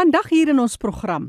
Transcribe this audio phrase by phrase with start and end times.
[0.00, 1.26] Vandag hier in ons program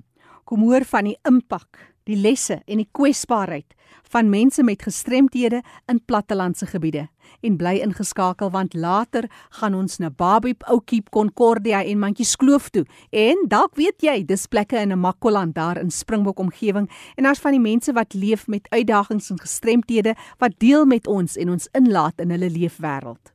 [0.47, 1.75] kom hoor van die impak,
[2.08, 3.74] die lesse en die kwesbaarheid
[4.13, 5.59] van mense met gestremthede
[5.92, 7.09] in plattelandse gebiede.
[7.43, 9.27] En bly ingeskakel want later
[9.59, 12.86] gaan ons na Babiep, Oukiep, Concordia en Mantjies Kloof toe.
[13.11, 17.43] En dalk weet jy, dis plekke in 'n Makwaland daar in Springbok omgewing en daar's
[17.43, 21.67] van die mense wat leef met uitdagings en gestremthede wat deel met ons en ons
[21.73, 23.33] inlaat in hulle leefwêreld.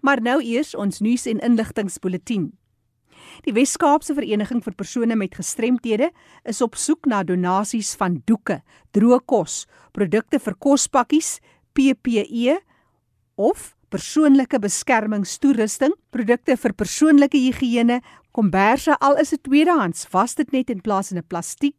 [0.00, 2.52] Maar nou eers ons nuus en inligtingspoletin.
[3.44, 6.10] Die Wes-Kaapse Vereniging vir persone met gestremthede
[6.44, 8.62] is op soek na donasies van doeke,
[8.96, 11.40] droë kos, produkte vir kospakkies,
[11.76, 12.56] PPE
[13.36, 18.00] of persoonlike beskermingstoerusting, produkte vir persoonlike higiëne,
[18.32, 21.76] komberse al is dit tweedehands, was dit net in plaas van 'n plastiek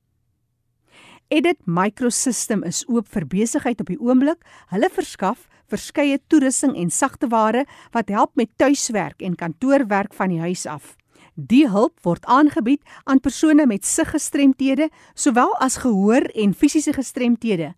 [1.29, 4.39] Edit Microsystem is oop vir besigheid op die oomblik.
[4.71, 10.63] Hulle verskaf verskeie toerusting en sagteware wat help met tuiswerk en kantoorwerk van die huis
[10.71, 10.95] af.
[11.35, 12.79] Die hulp word aangebied
[13.11, 17.75] aan persone met siggestremthede sowel as gehoor en fisiese gestremthede.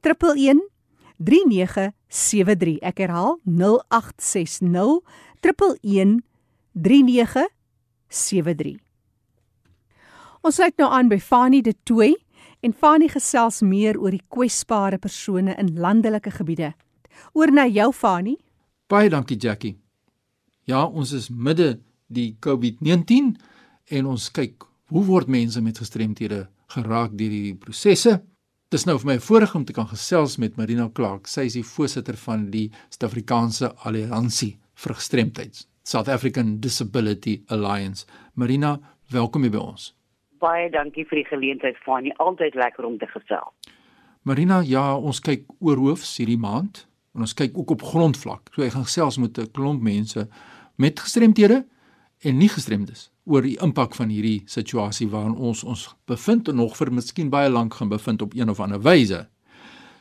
[0.00, 0.68] 111
[1.16, 2.78] 3973.
[2.80, 5.00] Ek herhaal 0860
[5.40, 6.20] 111
[6.72, 8.80] 3973.
[10.40, 12.14] Ons sluit nou aan by Fanie de Tooi
[12.64, 16.72] en Fanie gesels meer oor die kwesbare persone in landelike gebiede.
[17.36, 18.38] Oor na jou Fanie.
[18.88, 19.76] Baie dankie Jackie.
[20.64, 23.36] Ja, ons is midde die COVID-19
[23.90, 28.20] en ons kyk hoe word mense met gestremthede geraak deur hierdie prosesse.
[28.70, 31.26] Dis nou vir my 'n voorreg om te kan gesels met Marina Clark.
[31.26, 38.06] Sy is die voorsitter van die Suid-Afrikaanse Alliansie vir Gestremdheid, South African Disability Alliance.
[38.34, 38.78] Marina,
[39.10, 39.94] welkom hier by ons.
[40.38, 42.14] Baie dankie vir die geleentheid, Fanie.
[42.16, 43.52] Altyd lekker om te gesels.
[44.22, 48.50] Marina, ja, ons kyk oor hoofs hierdie maand en ons kyk ook op grondvlak.
[48.54, 50.28] So ek gaan gesels met 'n klomp mense
[50.76, 51.66] met gestremthede
[52.22, 56.76] en nie gestremdes oor die impak van hierdie situasie waarin ons ons bevind en nog
[56.78, 59.22] vir miskien baie lank gaan bevind op een of ander wyse.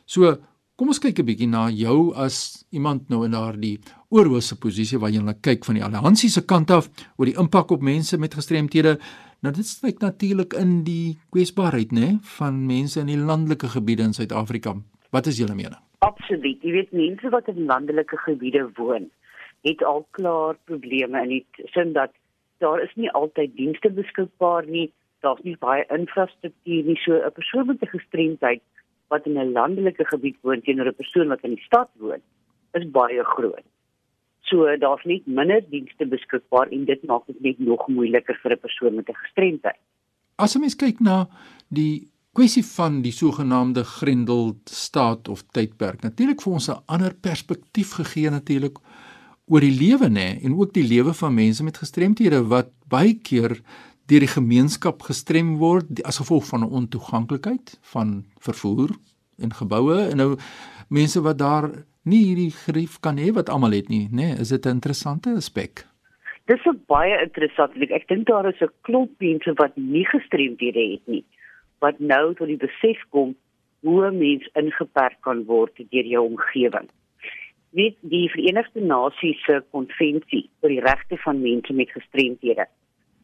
[0.09, 0.35] So,
[0.75, 3.79] kom ons kyk 'n bietjie na jou as iemand nou in daardie
[4.09, 7.71] oorhoofse posisie waar jy net kyk van die alliansie se kant af oor die impak
[7.71, 8.97] op mense met gestremthede.
[9.41, 14.13] Nou dit steek natuurlik in die kwesbaarheid, né, van mense in die landelike gebiede in
[14.13, 14.75] Suid-Afrika.
[15.11, 15.79] Wat is julle mening?
[15.99, 16.61] Absoluut.
[16.63, 19.09] Jy weet mense wat in landelike gebiede woon,
[19.61, 22.11] het al klaar probleme in die sin dat
[22.59, 24.91] daar is nie altyd dienste beskikbaar nie,
[25.25, 28.61] daar's nie baie infrastruktuur nie, so 'n persoon met 'n gestremdheid
[29.09, 32.21] wat in 'n landelike gebied woon teenoor 'n persoon wat in die stad woon,
[32.73, 33.65] is baie groot.
[34.41, 38.59] So daar's nie minder dienste beskikbaar en dit maak dit net nog moeiliker vir 'n
[38.59, 39.81] persoon met 'n gestremdheid.
[40.35, 41.27] As 'n mens kyk na
[41.69, 47.91] die kwessie van die sogenaamde Grendel staat of tydperk, natuurlik vir ons 'n ander perspektief
[47.91, 48.77] gegee natuurlik
[49.49, 53.57] oor die lewe nê en ook die lewe van mense met gestremthede wat baie keer
[54.09, 58.89] deur die gemeenskap gestrem word as gevolg van 'n ontoeganklikheid van vervoer
[59.41, 60.09] en geboue.
[60.11, 60.37] En nou
[60.89, 61.69] mense wat daar
[62.03, 65.85] nie hierdie gerief kan hê wat almal het nie nê is dit 'n interessante aspek.
[66.45, 70.91] Dis 'n baie interessant ek, ek dink daar is 'n klomp mense wat nie gestremdhede
[70.93, 71.25] het nie
[71.79, 73.35] wat nou tot die besef kom
[73.81, 76.89] hoe 'n mens ingeperk kan word deur jou omgewing
[77.71, 82.65] weet die Verenigde Nasies se konvensie oor die regte van mense met gestremthede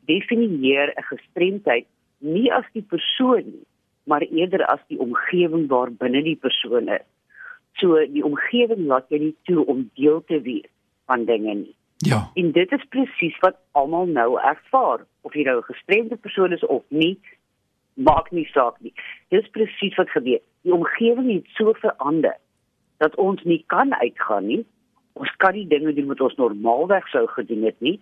[0.06, 1.86] definieer 'n gestremdheid
[2.19, 3.68] nie as die persoon nie,
[4.04, 7.06] maar eerder as die omgewing waarbinne die persoon is.
[7.74, 10.69] So die omgewing laat jy nie toe om deel te wees
[11.06, 11.75] van dinge nie.
[11.98, 12.31] Ja.
[12.36, 16.66] En dit is presies wat almal nou ervaar, of jy nou 'n gestremde persoon is
[16.66, 17.19] of nie,
[17.94, 18.94] maak nie saak nie.
[19.30, 20.40] Dis presies wat gebeur.
[20.62, 22.36] Die omgewing het so verander
[22.97, 24.65] dat ons nie kan uitgaan nie.
[25.13, 28.00] Ons kan nie dinge doen wat ons normaalweg sou gedoen het nie.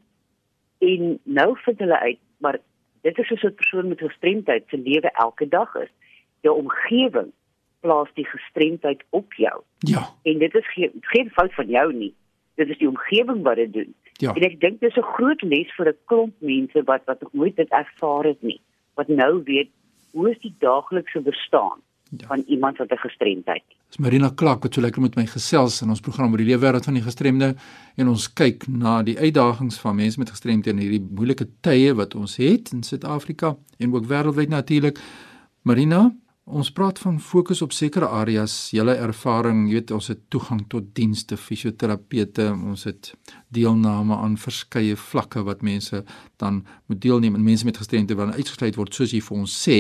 [0.78, 2.58] En nou vind hulle uit, maar
[3.02, 5.92] dit is soos 'n persoon met gestremdheid se lewe elke dag is.
[6.42, 7.32] Jou omgewing
[7.80, 9.62] plaas die gestremdheid op jou.
[9.80, 10.10] Ja.
[10.24, 12.14] En dit is geen geen fout van jou nie.
[12.56, 13.94] Dit is die omgewing wat dit doen.
[14.14, 14.34] Ja.
[14.34, 17.56] En ek dink dis 'n groot les vir 'n klomp mense wat wat nog nooit
[17.56, 18.62] dit ervaar het nie.
[18.94, 19.70] Wat nou weet
[20.12, 21.80] hoe is die daaglikse bestaan
[22.18, 22.28] ja.
[22.28, 23.78] van iemand wat 'n gestremdheid het.
[23.88, 26.66] Dis Marina Klak wat so lekker met my gesels in ons program oor die lewe
[26.66, 27.56] wêreld van die gestremde
[27.96, 32.16] en ons kyk na die uitdagings van mense met gestremdhede in hierdie moeilike tye wat
[32.16, 35.00] ons het in Suid-Afrika en ook wêreldwyd natuurlik.
[35.62, 36.12] Marina,
[36.44, 40.90] Ons praat van fokus op sekere areas, julle ervaring, jy weet ons het toegang tot
[40.92, 43.14] dienste, fisioterapeute, ons het
[43.56, 46.02] deelname aan verskeie vlakke wat mense
[46.44, 49.78] dan moet deelneem en mense met gestremdhede wat uitgesluit word soos jy vir ons sê,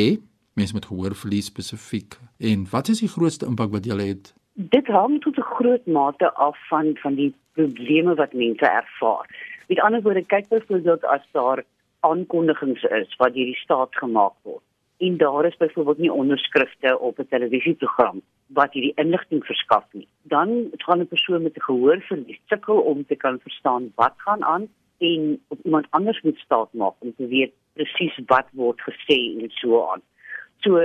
[0.53, 2.17] mense met gehoorverlies spesifiek.
[2.37, 4.33] En wat is die grootste impak wat julle het?
[4.53, 9.25] Dit hang tot 'n groot mate af van van die probleme wat mense ervaar.
[9.67, 11.63] Met ander woorde, kyk byvoorbeeld as daar
[11.99, 14.63] aankondigings is wat deur die staat gemaak word
[14.97, 20.07] en daar is byvoorbeeld nie onderskrifte op 'n televisieprogram wat hierdie inligting verskaf nie.
[20.21, 24.67] Dan gaan 'n persoon met 'n gehoorverlies sukkel om te kan verstaan wat gaan aan
[24.97, 29.49] en op iemand anders moet staat maak om te weet presies wat word gesê en
[29.49, 30.01] so aan.
[30.63, 30.79] So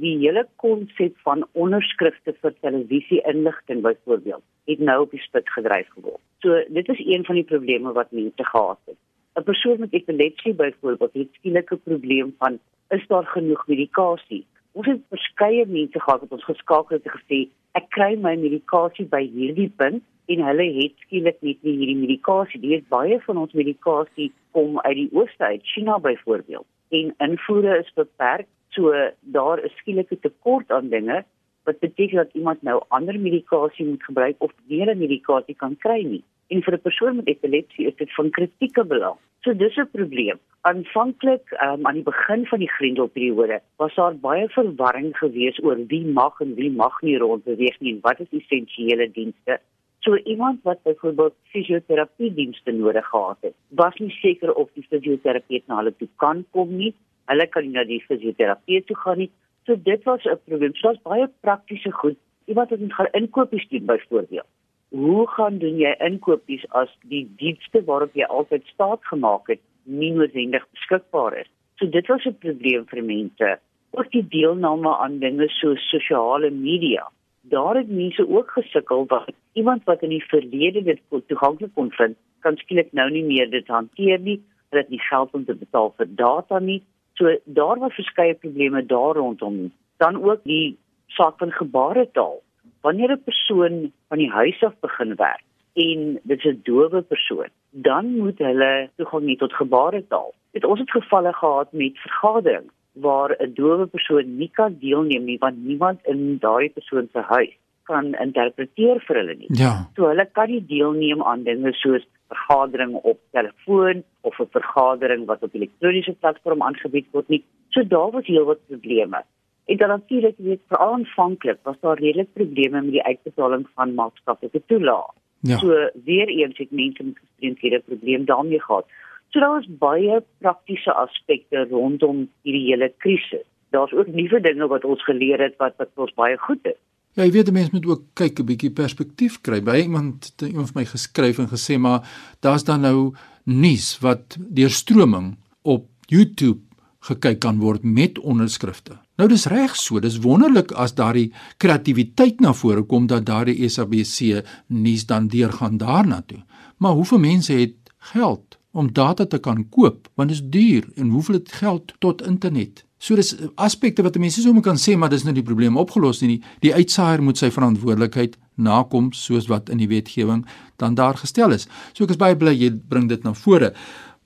[0.00, 5.88] die hele konsep van onderskrifte vir televisie inligting byvoorbeeld het nou op die spit gedryf
[5.96, 6.22] geword.
[6.44, 8.96] So dit is een van die probleme wat mense gehad het.
[9.36, 12.58] 'n Persoon met epilepsie byvoorbeeld het skielik 'n probleem van
[12.90, 14.46] is daar genoeg medikasie?
[14.72, 19.06] Ons het verskeie mense gehad wat ons geskakel het en gesê ek kry my medikasie
[19.06, 22.60] by hierdie punt en hulle het skielik net nie hierdie medikasie.
[22.60, 27.78] Dit is baie van ons medikasie kom uit die ooste uit China byvoorbeeld en invoere
[27.78, 28.48] is beperk.
[28.78, 31.24] So daar 'n tekort aan dinge
[31.64, 36.24] wat beteken dat iemand nou ander medikasie moet gebruik of hulle medikasie kan kry nie.
[36.46, 39.18] En vir 'n persoon met epilepsie is dit van kritieke belang.
[39.40, 40.38] So dis 'n probleem.
[40.60, 46.06] Aanvanklik um, aan die begin van die Grendelperiode was daar baie verwarring geweest oor wie
[46.06, 49.60] mag en wie mag nie rondbeweeg nie en wat is essensiële dienste.
[49.98, 55.66] So iemand wat byvoorbeeld fisioterapie dienste nodig gehad het, was nie seker of die fisioterapeut
[55.66, 56.94] na hulle toe kan kom nie.
[57.28, 59.30] Hulle kan nie na die fisioterapeut toe gaan nie.
[59.66, 60.74] So dit was 'n probleem.
[60.74, 62.16] So daar's baie praktiese goed.
[62.46, 64.48] Iemand wat moet gaan inkopies doen byvoorbeeld.
[64.88, 70.12] Hoe gaan doen jy inkopies as die dienste waarop jy altyd staat gemaak het nie
[70.12, 71.50] noodwendig beskikbaar is?
[71.76, 73.58] So dit was 'n probleem vir mense.
[73.90, 77.10] Ook die deelname aan dinge so sosiale media.
[77.42, 82.16] Daar het mense ook gesukkel wat iemand wat in die verlede dit toeganklik kon vind,
[82.40, 84.40] kan skielik nou nie meer dit hanteer nie.
[84.70, 86.82] Hulle het nie geld om te betaal vir data nie.
[87.18, 89.72] So daar was verskeie probleme daar rondom.
[89.96, 92.42] Dan ook die saak van gebaretaal.
[92.80, 95.44] Wanneer 'n persoon van die huis af begin werk
[95.74, 100.34] en dit is 'n dowe persoon, dan moet hulle toegang hê tot gebaretaal.
[100.50, 105.38] Dit ons het gevalle gehad met vergaderings waar 'n dowe persoon nie kan deelneem nie
[105.38, 107.56] want niemand in daai persoon se huis
[107.88, 109.50] kan interpreteer vir hulle nie.
[109.62, 109.72] Ja.
[109.96, 115.42] So hulle kan nie deelneem aan dinge soos vergadering op telefoon of 'n vergadering wat
[115.42, 117.44] op elektroniese platform aangebied word nie.
[117.68, 119.24] So daar was heelwat probleme.
[119.66, 124.62] En dan natuurlik weet veral aanvanklik was daar redelik probleme met die uitbetaling van maatskaplike
[124.66, 125.12] toelaag.
[125.40, 125.58] Ja.
[125.58, 128.86] So weer eens het mense met gestremdhede probleem daarmee gehad.
[129.28, 133.46] So daar was baie praktiese aspekte rondom hierdie hele krisis.
[133.70, 136.80] Daar's ook nuwe dinge wat ons geleer het wat wat ons baie goed is.
[137.16, 139.62] Ja, jy weet mense moet ook kyk 'n bietjie perspektief kry.
[139.62, 142.08] By iemand het iemand vir my geskryf en gesê maar
[142.40, 143.14] daar's dan nou
[143.44, 146.60] nuus wat deur stroming op YouTube
[147.00, 148.98] gekyk kan word met onderskrifte.
[149.16, 154.44] Nou dis reg so, dis wonderlik as daardie kreatiwiteit na vore kom dat daardie SABC
[154.66, 156.42] nuus dan deurgaan daarna toe.
[156.78, 157.74] Maar hoeveel mense het
[158.12, 162.22] geld om data te kan koop want dit is duur en hoeveel het geld tot
[162.26, 162.84] internet?
[162.98, 166.40] So dis aspekte wat mense sommer kan sê maar dis nou die probleem opgelos nie.
[166.64, 170.42] Die uitsaaier moet sy verantwoordelikheid nakom soos wat in die wetgewing
[170.82, 171.68] dan daar gestel is.
[171.94, 173.70] So ek is baie bly jy bring dit na vore.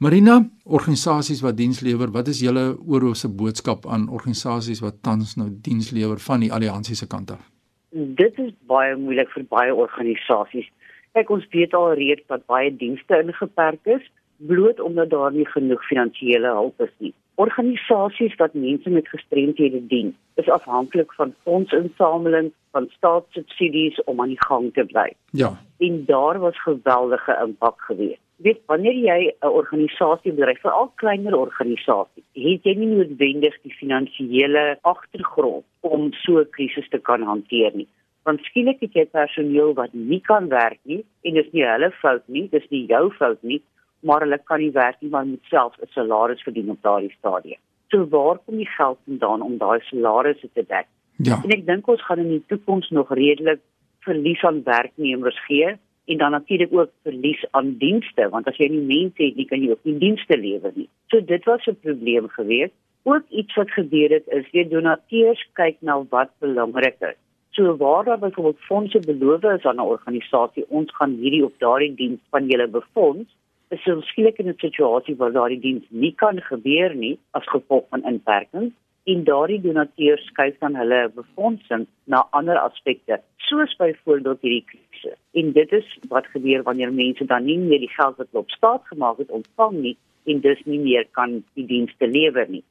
[0.02, 5.46] Marina, organisasies wat diens lewer, wat is julle oorhoofse boodskap aan organisasies wat tans nou
[5.62, 7.44] diens lewer van die alliansie se kant af?
[7.92, 10.66] Dit is baie moeilik vir baie organisasies.
[11.12, 14.08] Kyk, ons weet al reeds dat baie dienste ingeperk is
[14.48, 17.12] bloot omdat daar nie genoeg finansiële hulp is nie.
[17.34, 24.44] Organisasies wat mense met gestremthede dien, is afhanklik van fondsinsameling, van staatssubsidies om aan die
[24.44, 25.12] gang te bly.
[25.30, 25.58] Ja.
[25.78, 32.26] En daar was geweldige impak geweest weet wanneer jy 'n organisasie bedryf, veral kleiner organisasies,
[32.34, 37.88] het jy nie noodwendig die finansiële agtergrond om so 'n krisis te kan hanteer nie.
[38.22, 42.26] Want skielik het jy personeel wat nie kan werk nie en dis nie hulle fout
[42.26, 43.62] nie, dis nie jou fout nie,
[44.02, 47.60] maar hulle kan nie werk nie want moet self 'n salaris verdien op daardie stadium.
[47.90, 50.86] So waar kom die geld vandaan om daai salarisse te dek?
[51.16, 51.40] Ja.
[51.44, 53.60] En ek dink ons gaan in die toekoms nog redelik
[54.00, 58.86] verlies aan werknemers gee en dan natuurlik ook verlies aan dienste want as jy nie
[58.86, 60.88] mense het nie kan jy ook nie dienste lewer nie.
[61.10, 62.70] So dit was 'n probleem gewees.
[63.04, 67.18] Ook iets wat gebeur het is jy donateurs kyk na wat belangrik is.
[67.50, 71.94] So waar daar byvoorbeeld fondse beloof is aan 'n organisasie ons gaan hierdie op daardie
[71.94, 73.28] diens van julle befonds
[73.72, 77.88] is ons skielik in 'n situasie waar daardie diens nie kan gebeur nie as gevolg
[77.90, 78.74] van inperkings
[79.04, 85.18] en daardie donateurs skuif dan hulle befondsing na ander aspekte soos byvoorbeeld hierdie krisis.
[85.32, 88.50] En dit is wat gebeur wanneer mense dan nie meer die geld wat hulle op
[88.50, 92.64] staat gemaak het ontvang nie en dus nie meer kan die dienste lewer nie.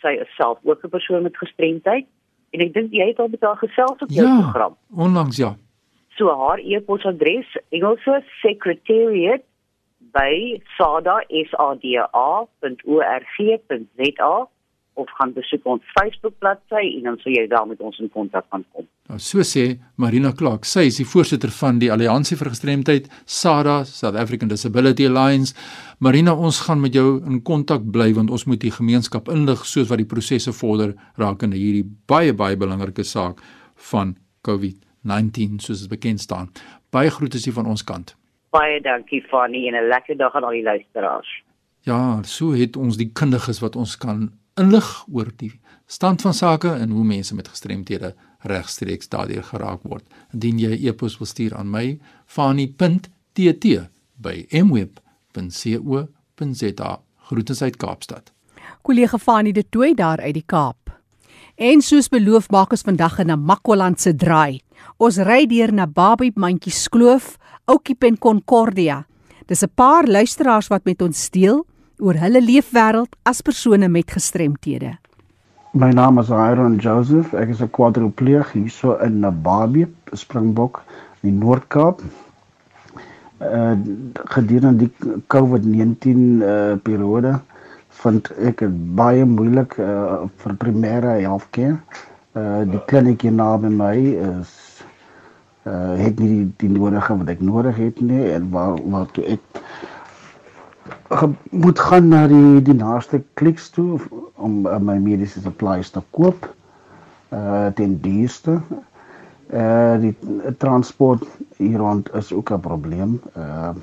[0.00, 2.06] Sy is self ook 'n persoon met gestremdheid
[2.52, 4.76] en ek dink jy het al met haar gesels op jou ja, program.
[4.96, 5.56] Onlangs ja.
[6.16, 9.42] So haar e-posadres Engelse secretariat
[10.12, 11.14] by sada.org.za
[14.94, 18.44] of gaan besoek ons Facebook bladsy en dan sal jy daar met ons in kontak
[18.50, 18.86] kan kom.
[19.08, 19.64] Nou so sê
[20.00, 25.06] Marina Clark, sy is die voorsitter van die Alliansie vir Gestremdheid, SADA, South African Disability
[25.08, 25.56] Alliance.
[25.98, 29.90] Marina, ons gaan met jou in kontak bly want ons moet die gemeenskap inlig soos
[29.90, 33.40] wat die prosesse vorder rakende hierdie baie baie belangrike saak
[33.92, 34.16] van
[34.48, 36.50] COVID-19 soos dit bekend staan.
[36.92, 38.14] Baie groete is hier van ons kant.
[38.52, 41.30] Baie dankie Fanny en 'n lekker dag aan al die luisteraars.
[41.82, 46.68] Ja, so het ons die kundiges wat ons kan inlig oor die stand van sake
[46.68, 48.14] en hoe mense met gestremthede
[48.48, 50.04] regstreeks daardeur geraak word.
[50.32, 53.64] Indien jy 'n e e-pos wil stuur aan my, fani.tt
[54.16, 56.10] by mweb.co.za.
[57.16, 58.32] Groete uit Kaapstad.
[58.82, 61.00] Kollega Fani de Tooi daar uit die Kaap.
[61.54, 64.60] En soos beloof maak ons vandag 'n Namakwaland se draai.
[64.96, 69.06] Ons ry deur na Babie Mandjies Kloof, Oukiep en Concordia.
[69.46, 71.66] Dis 'n paar luisteraars wat met ons deel
[72.02, 74.96] oor hulle leefwêreld as persone met gestremthede.
[75.72, 77.32] My naam is Aaron Joseph.
[77.32, 80.82] Ek is 'n kwadripleeg hierso in Nababie, Springbok,
[81.22, 82.02] in die Noord-Kaap.
[83.40, 83.74] Uh
[84.34, 84.92] gedurende die
[85.34, 87.40] COVID-19 uh periode
[88.02, 91.78] vind ek dit baie moeilik uh vir primêre healthcare.
[92.34, 93.96] Uh die kliniek hier naby my
[94.40, 94.52] is
[95.64, 99.24] uh het nie die, die nodige wat ek nodig het nie en waar waar toe
[99.24, 99.62] ek
[101.50, 104.00] moet gaan na die die naaste kliks toe
[104.34, 106.48] om uh, my mediese supplies te koop.
[107.32, 108.60] Uh ten duurste.
[109.52, 110.14] Uh die
[110.58, 111.24] transport
[111.56, 113.20] hier rond is ook 'n probleem.
[113.36, 113.74] Uh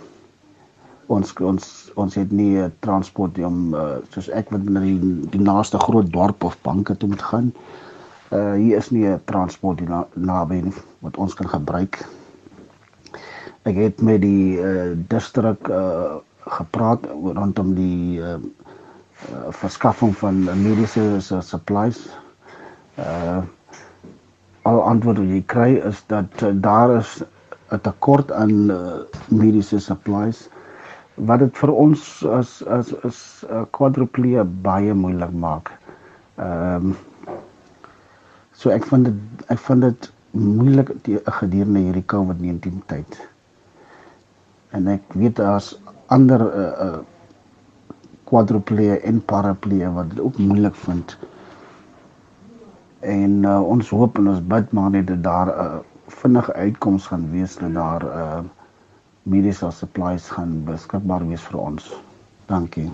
[1.10, 5.00] ons ons ons het nie transport om uh, soos ek wat na die,
[5.34, 7.54] die naaste groot dorp of banke toe moet gaan.
[8.30, 12.06] Uh hier is nie 'n transport na, naby nie wat ons kan gebruik.
[13.64, 17.06] Ek het met die uh distrik uh gepraat
[17.38, 22.08] rondom die uh, uh, verskaffing van mediese supplies.
[22.98, 23.42] Uh
[24.68, 27.22] al antwoord wat jy kry is dat uh, daar is
[27.72, 30.50] 'n tekort aan uh, mediese supplies
[31.16, 35.72] wat dit vir ons as as as 'n uh, quadriplegie baie moeilik maak.
[36.38, 36.98] Ehm um,
[38.52, 40.90] so ek vind dit ek vind dit moeilik
[41.40, 43.20] gedurende hierdie COVID-19 tyd.
[44.72, 45.74] En ek weet daar's
[46.10, 47.00] ander uh uh
[48.30, 51.18] quadriplee en paraplee wat dit ook moeilik vind.
[53.00, 57.08] En uh, ons hoop en ons bid maar net dat daar 'n uh, vinnige uitkoms
[57.08, 58.40] gaan wees dat daar uh
[59.24, 61.94] mediese supplies gaan beskikbaar wees vir ons.
[62.46, 62.90] Dankie.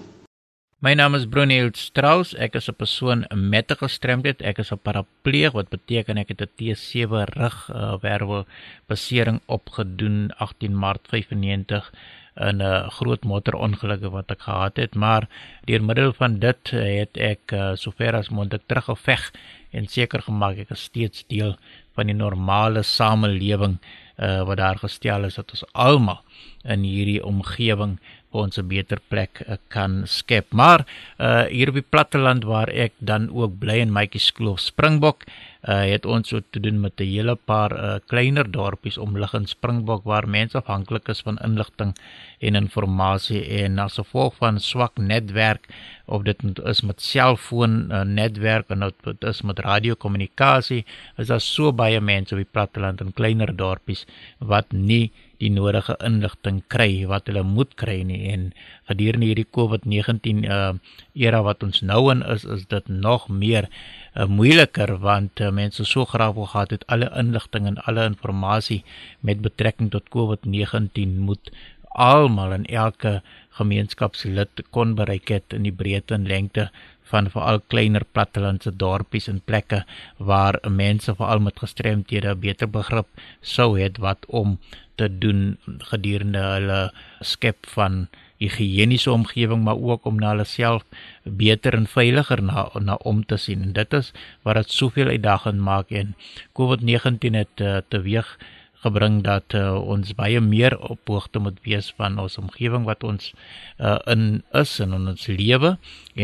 [0.79, 2.35] My naam is Brunel Strauss.
[2.35, 4.41] Ek is 'n persoon met 'n gestremdheid.
[4.41, 8.45] Ek is 'n parapleeg wat beteken ek het 'n T7 rug uh, wervel
[8.87, 11.91] besering opgedoen 18 Maart 95
[12.35, 15.27] in 'n uh, groot motorongelukke wat ek gehad het, maar
[15.65, 19.31] deur middel van dit het ek uh, sover as moontlik teruggeveg
[19.71, 21.55] en seker gemaak ek is steeds deel
[21.95, 23.79] van die normale samelewing
[24.19, 26.21] uh, wat daar gestel is dat ons almal
[26.63, 27.97] in hierdie omgewing
[28.31, 30.51] vir ons 'n beter plek uh, kan skep.
[30.51, 30.85] Maar
[31.19, 35.23] uh, hier op die platteland waar ek dan ook bly in Mytjies Kloof Springbok
[35.67, 40.03] uh, het ons so te doen met 'n hele paar uh, kleiner dorpies omliggend Springbok
[40.03, 41.95] waar mense afhanklik is van inligting
[42.39, 45.67] en inligting en as gevolg van swak netwerk
[46.05, 50.85] of dit is met selfoon uh, netwerk en dit is met radiokommunikasie
[51.17, 54.05] is daar so baie mense op die platteland in kleiner dorpies
[54.39, 58.21] wat nie die nodige inligting kry wat hulle moet kry nie.
[58.31, 58.47] En
[58.89, 60.73] gedurende hierdie COVID-19 uh,
[61.13, 63.69] era wat ons nou in is is dit nog meer
[64.15, 68.83] uh, moeiliker want uh, mense so graag wil gehad het alle inligting en alle inligting
[69.19, 71.51] met betrekking tot COVID-19 moet
[71.95, 73.21] almal en elke
[73.57, 76.69] gemeenskapslid kon bereik het in die breedte en lengte
[77.09, 79.83] van veral kleiner plattelandse dorpies en plekke
[80.17, 83.07] waar mense veral met gestremthede 'n beter begrip
[83.41, 84.57] sou hê wat om
[84.95, 85.57] te doen
[85.91, 88.07] gedurende hulle skep van
[88.41, 90.83] higiëniese omgewing maar ook om na hulle self
[91.23, 93.61] beter en veiliger na na om te sien.
[93.61, 94.11] En dit is
[94.43, 96.15] wat dit soveel uitdagend maak en
[96.59, 98.37] COVID-19 het uh, teweeg
[98.85, 103.33] gebring dat uh, ons baie meer op hoogte moet wees van ons omgewing wat ons
[103.79, 105.75] uh, in is en in ons lewe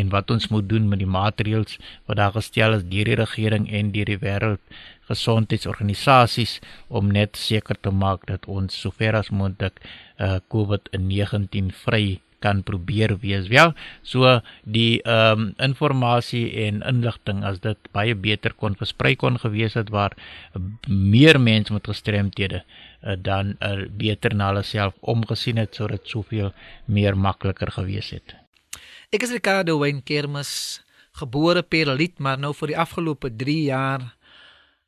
[0.02, 1.78] en wat ons moet doen met die maatreëls
[2.10, 7.80] wat daar gestel is deur die regering en deur die wêreld gesondheidsorganisasies om net seker
[7.82, 12.06] te maak dat ons sover as moontlik uh, COVID-19 vry
[12.44, 13.48] kan probeer wees.
[13.52, 19.40] Wel, so die ehm um, inligting en inligting as dit baie beter kon versprei kon
[19.40, 20.16] gewees het waar
[20.88, 26.08] meer mense met gestremthede uh, dan uh, beter na hulle self omgesien het sou dit
[26.08, 26.54] soveel
[26.86, 28.36] meer makliker gewees het.
[29.12, 30.82] Ek is Ricardo Wayne Kermis,
[31.20, 34.06] gebore Pereliet, maar nou vir die afgelope 3 jaar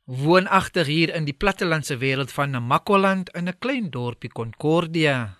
[0.04, 5.36] woonagtig hier in die plattelandse wêreld van Namakwaland in 'n klein dorpie Concordia.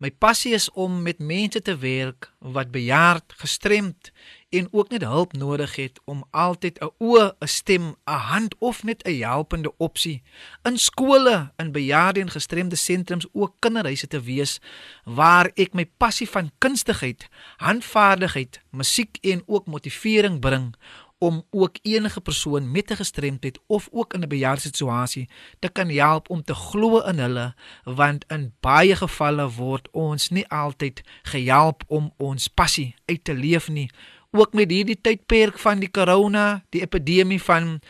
[0.00, 4.12] My passie is om met mense te werk wat bejaard, gestremd
[4.48, 8.82] en ook net hulp nodig het om altyd 'n oë, 'n stem, 'n hand of
[8.82, 10.22] net 'n helpende opsie
[10.62, 14.60] in skole, in bejaarde en gestremde sentrums ook kinderhuise te wees
[15.04, 20.74] waar ek my passie van kunstigheid, handvaardigheid, musiek en ook motivering bring
[21.20, 25.28] om ook enige persoon met 'n gestremdheid of ook in 'n bejaarde situasie
[25.58, 27.54] te kan help om te glo in hulle
[27.84, 33.68] want in baie gevalle word ons nie altyd gehelp om ons passie uit te leef
[33.68, 33.90] nie.
[34.30, 37.80] Ook met hierdie tydperk van die corona die epidemie van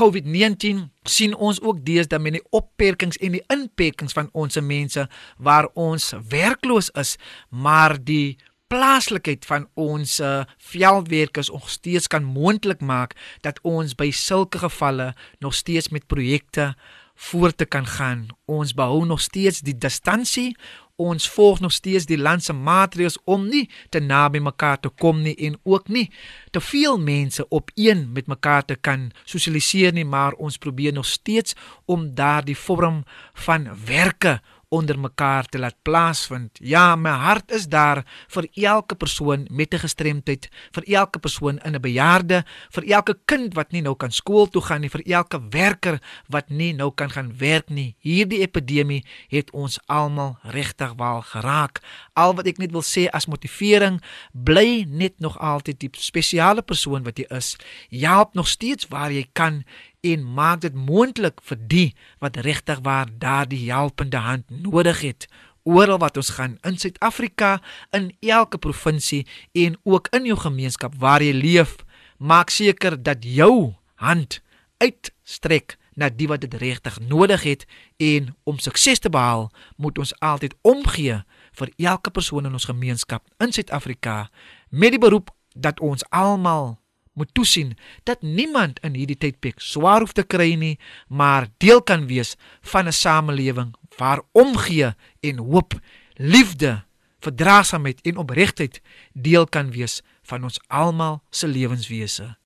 [0.00, 5.66] COVID-19 sien ons ook deesdae met die opperkings en die inperkings van ons mense waar
[5.74, 7.16] ons werkloos is
[7.50, 14.10] maar die plaaslikheid van ons uh, veldwerkers nog steeds kan moontlik maak dat ons by
[14.12, 16.74] sulke gevalle nog steeds met projekte
[17.18, 18.26] voort te kan gaan.
[18.44, 20.56] Ons behou nog steeds die distansie.
[20.98, 25.22] Ons volg nog steeds die land se maatreëls om nie te naby mekaar te kom
[25.22, 26.08] nie en ook nie
[26.50, 31.06] te veel mense op een met mekaar te kan sosialiseer nie, maar ons probeer nog
[31.06, 31.54] steeds
[31.86, 33.04] om daardie vorm
[33.46, 36.58] van werke onder mekaar te laat plaasvind.
[36.62, 41.74] Ja, my hart is daar vir elke persoon met 'n gestremdheid, vir elke persoon in
[41.74, 45.40] 'n bejaarde, vir elke kind wat nie nou kan skool toe gaan nie, vir elke
[45.50, 47.96] werker wat nie nou kan gaan werk nie.
[47.98, 51.80] Hierdie epidemie het ons almal regtig wel geraak.
[52.12, 54.02] Al wat ek net wil sê as motivering,
[54.32, 57.56] bly net nog altyd die spesiale persoon wat jy is.
[57.90, 59.64] Help nog steeds waar jy kan
[60.00, 61.88] en maak dit moontlik vir die
[62.22, 65.26] wat regtig waar daardie helpende hand nodig het.
[65.62, 67.58] Oral wat ons gaan in Suid-Afrika
[67.90, 71.76] in elke provinsie en ook in jou gemeenskap waar jy leef
[72.18, 74.40] maak seker dat jou hand
[74.78, 77.64] uitstrek na die wat dit regtig nodig het
[77.96, 81.18] en om sukses te behaal moet ons altyd omgee
[81.58, 84.28] vir elke persoon in ons gemeenskap in Suid-Afrika
[84.70, 86.76] met die beroep dat ons almal
[87.18, 87.74] moet toesien
[88.08, 90.76] dat niemand in hierdie tydperk swaar hoef te kry nie,
[91.08, 92.36] maar deel kan wees
[92.72, 95.74] van 'n samelewing waar omgee en hoop,
[96.14, 96.84] liefde,
[97.20, 98.80] verdraagsaamheid en opregtheid
[99.12, 102.36] deel kan wees van ons almal se lewenswese.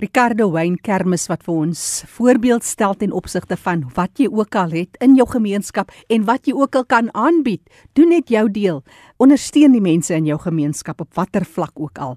[0.00, 1.80] Ricardo Wayne Kermis wat vir ons
[2.14, 6.48] voorbeeld stel ten opsigte van wat jy ook al het in jou gemeenskap en wat
[6.48, 7.60] jy ook al kan aanbied.
[7.92, 8.80] Doen net jou deel.
[9.20, 12.16] Ondersteun die mense in jou gemeenskap op watter vlak ook al.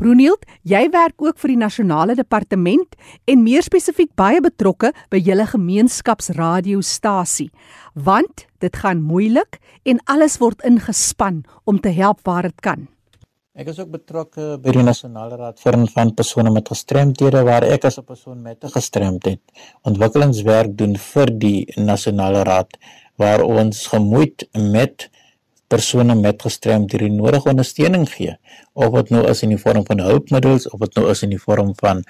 [0.00, 2.96] Brunield, jy werk ook vir die nasionale departement
[3.28, 7.52] en meer spesifiek baie betrokke by julle gemeenskapsradiostasie.
[7.92, 12.88] Want dit gaan moeilik en alles word ingespan om te help waar dit kan.
[13.58, 17.88] Ek is ook betrokke by die Nasionale Raad vir van persone met gestremthede waar ek
[17.88, 19.40] as 'n persoon met 'n gestremdheid
[19.82, 22.78] ontwikkelingswerk doen vir die Nasionale Raad
[23.16, 25.10] waar ons gemoeid met
[25.66, 28.36] persone met gestremdhede die nodige ondersteuning gee
[28.74, 31.42] of dit nou is in die vorm van hulpmiddels of dit nou is in die
[31.46, 32.04] vorm van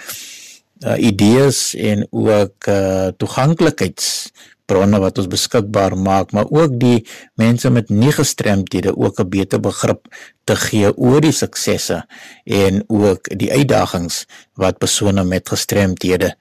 [0.85, 4.33] uh, idees en ook uh, toeganklikheids
[4.68, 7.07] bronne wat ons beskikbaar maak maar ook die
[7.40, 10.09] mense met nie gestremdhede ook 'n beter begrip
[10.44, 12.02] te gee oor die suksesse
[12.44, 14.24] en ook die uitdagings
[14.57, 16.33] wat persone met gestremdhede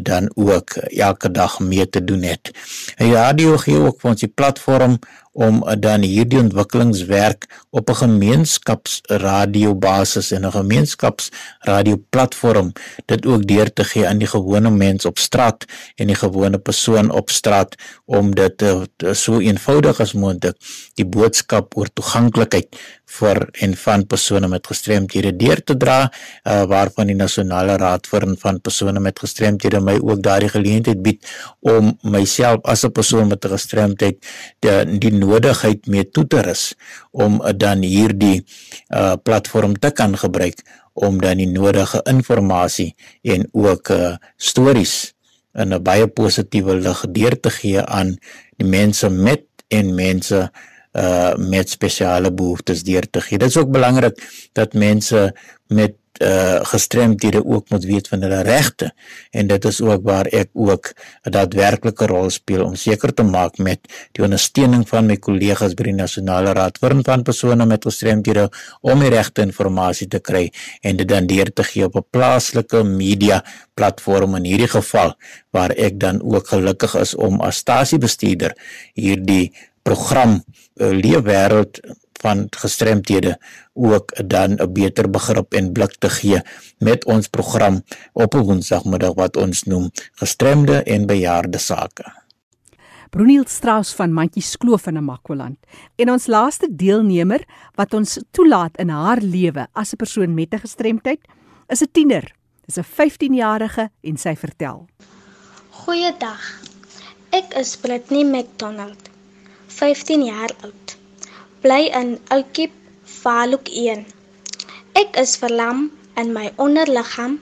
[0.00, 2.50] dan ook elke dag mee te doen het.
[2.96, 4.98] En die radio gee ook vir ons die platform
[5.32, 12.72] om dan hierdie ontwikkelingswerk op 'n gemeenskapsradio basis en 'n gemeenskapsradio platform
[13.04, 15.64] dit ook deur te gee aan die gewone mens op straat
[15.94, 17.71] en die gewone persoon op straat
[18.04, 20.56] om dit te, te, so eenvoudig as moontlik
[20.98, 22.76] die boodskap oor toeganklikheid
[23.18, 28.26] vir en van persone met gestremthede deur te dra uh, waarvan die nasionale raad vir
[28.28, 31.26] en van persone met gestremthede my ook daardie geleentheid bied
[31.60, 34.18] om myself as 'n persoon met 'n gestremdheid
[34.60, 36.74] die, die nodigheid mee toe te rus
[37.10, 38.44] om uh, dan hierdie
[38.94, 45.14] uh, platform te kan gebruik om dan die nodige inligting en ook uh, stories
[45.54, 48.16] in 'n baie positiewe lig deur te gee aan
[48.56, 50.50] die mense met en mense
[50.92, 53.38] uh met spesiale behoeftes deur te gee.
[53.38, 54.16] Dit is ook belangrik
[54.52, 55.32] dat mense
[55.66, 58.92] met uh gestremdhede ook moet weet van hulle regte
[59.30, 60.92] en dit is ook waar ek ook
[61.26, 63.80] 'n daadwerklike rol speel om seker te maak met
[64.12, 69.10] die ondersteuning van my kollegas by die Nasionale Raad van persone met gestremdhede om die
[69.10, 73.42] regte inligting te kry en dit dan deur te gee op 'n plaaslike media
[73.74, 75.14] platform in hierdie geval
[75.50, 78.52] waar ek dan ook gelukkig is om as stasiebestuurder
[78.94, 80.42] hierdie program
[80.76, 81.80] uh, leefwêreld
[82.22, 83.38] van gestremdhede
[83.74, 86.40] ook dan 'n beter begrip en blik te gee
[86.78, 87.82] met ons program
[88.12, 92.22] op 'n woensdagmiddag wat ons noem gestremde en bejaarde sake.
[93.12, 95.58] Bruniel Strauss van Mantjies Kloof in Namakwaland.
[95.96, 100.64] En ons laaste deelnemer wat ons toelaat in haar lewe as 'n persoon met 'n
[100.64, 101.20] gestremdheid
[101.68, 102.34] is 'n tiener.
[102.64, 104.88] Dis 'n 15-jarige en sy vertel.
[105.70, 106.60] Goeiedag.
[107.30, 109.10] Ek is Britney McDonald.
[109.66, 111.01] 15 jaar oud.
[111.62, 112.72] Bly in Oukiep,
[113.22, 114.00] Valuk 1.
[115.00, 115.84] Ek is verlam
[116.18, 117.36] in my onderliggaam.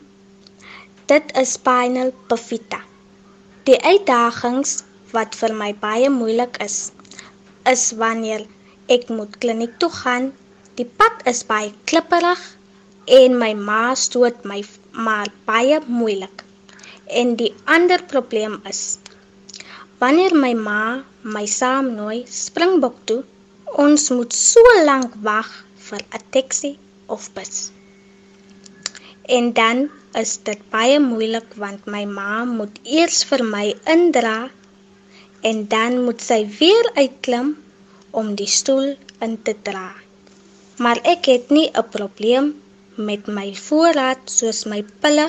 [1.13, 2.83] Dit is spinal bifida.
[3.65, 4.75] Die uitdagings
[5.17, 6.77] wat vir my baie moeilik is,
[7.73, 8.45] is wanneer
[8.99, 10.29] ek moet kliniek toe gaan.
[10.77, 12.45] Die pad is baie klipperig
[13.23, 14.61] en my ma stoot my
[15.09, 16.45] maar baie moeilik.
[17.09, 18.85] En die ander probleem is
[20.05, 20.81] Wanneer my ma
[21.25, 23.23] my saamnooi Springbok toe,
[23.85, 25.49] ons moet so lank wag
[25.89, 26.73] vir 'n taxi
[27.07, 27.71] of bus.
[29.37, 29.91] En dan
[30.23, 34.51] is dit baie moeilik want my ma moet eers vir my indra
[35.51, 37.57] en dan moet sy weer uitklim
[38.11, 39.91] om die stoel in te dra.
[40.79, 42.55] Maar ek het nie 'n probleem
[42.97, 45.29] met my voorraad soos my pille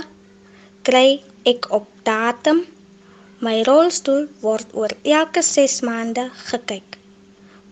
[0.84, 1.08] kry
[1.46, 2.66] ek op datum
[3.46, 7.01] My rolstoel word oor elke 6 maande gekyk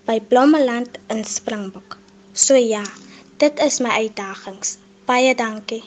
[0.09, 1.97] by Blommeland in Springbok.
[2.33, 2.81] So ja,
[3.37, 4.77] dit is my uitdagings.
[5.05, 5.83] Baie dankie.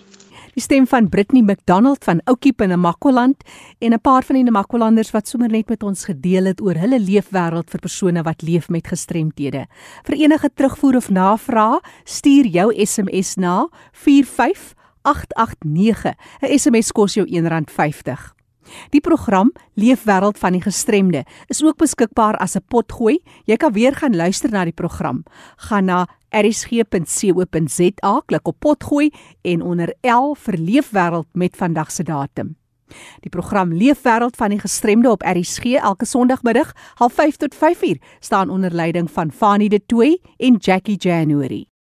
[0.52, 3.37] Die stem van Britney McDonald van Oukiep in Namakwaland
[3.80, 7.00] en 'n paar van die Namakwalanders wat sommer net met ons gedeel het oor hulle
[7.00, 9.66] leefwêreld vir persone wat leef met gestremthede.
[10.04, 16.14] Vir enige terugvoer of navraag, stuur jou SMS na 45889.
[16.40, 18.41] 'n SMS kos jou R1.50.
[18.90, 23.18] Die program Leefwêreld van die Gestremde is ook beskikbaar as 'n potgooi.
[23.44, 25.22] Jy kan weer gaan luister na die program.
[25.56, 29.11] Gaan na erisg.co.za, klik op potgooi
[29.42, 32.56] en onder L vir Leefwêreld met vandag se datum.
[33.20, 38.70] Die program Leefwêreld van die Gestremde op RSG elke Sondagmiddag 05:30 tot 5:00 staan onder
[38.70, 41.71] leiding van Fanie De Tooy en Jackie January.